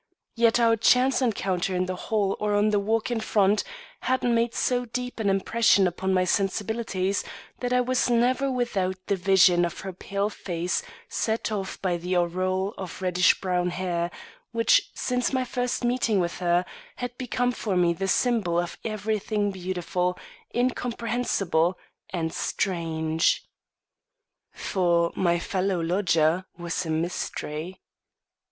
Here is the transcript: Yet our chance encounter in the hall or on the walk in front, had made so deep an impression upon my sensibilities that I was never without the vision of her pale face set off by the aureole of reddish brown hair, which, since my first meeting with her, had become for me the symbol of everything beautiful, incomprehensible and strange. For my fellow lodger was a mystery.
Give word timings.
Yet 0.33 0.59
our 0.59 0.75
chance 0.77 1.21
encounter 1.21 1.75
in 1.75 1.85
the 1.85 1.95
hall 1.95 2.35
or 2.39 2.55
on 2.55 2.71
the 2.71 2.79
walk 2.79 3.11
in 3.11 3.19
front, 3.19 3.63
had 3.99 4.23
made 4.23 4.55
so 4.55 4.85
deep 4.85 5.19
an 5.19 5.29
impression 5.29 5.85
upon 5.85 6.11
my 6.11 6.23
sensibilities 6.23 7.23
that 7.59 7.71
I 7.71 7.81
was 7.81 8.09
never 8.09 8.49
without 8.49 8.97
the 9.05 9.15
vision 9.15 9.63
of 9.63 9.81
her 9.81 9.93
pale 9.93 10.31
face 10.31 10.81
set 11.07 11.51
off 11.51 11.79
by 11.83 11.97
the 11.97 12.15
aureole 12.15 12.73
of 12.79 12.99
reddish 13.03 13.39
brown 13.41 13.69
hair, 13.69 14.09
which, 14.51 14.89
since 14.95 15.33
my 15.33 15.45
first 15.45 15.83
meeting 15.83 16.19
with 16.19 16.39
her, 16.39 16.65
had 16.95 17.15
become 17.19 17.51
for 17.51 17.77
me 17.77 17.93
the 17.93 18.07
symbol 18.07 18.59
of 18.59 18.79
everything 18.83 19.51
beautiful, 19.51 20.17
incomprehensible 20.51 21.77
and 22.09 22.33
strange. 22.33 23.43
For 24.51 25.11
my 25.15 25.37
fellow 25.37 25.79
lodger 25.79 26.45
was 26.57 26.87
a 26.87 26.89
mystery. 26.89 27.81